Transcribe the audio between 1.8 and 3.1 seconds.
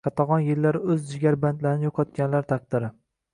yo‘qotganlar taqdiri